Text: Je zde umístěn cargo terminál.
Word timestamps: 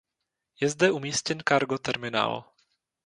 Je 0.59 0.69
zde 0.69 0.91
umístěn 0.91 1.39
cargo 1.49 1.77
terminál. 1.77 2.51